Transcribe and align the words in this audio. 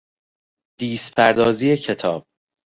دیسپردازی 0.79 1.77
کتاب 1.77 2.25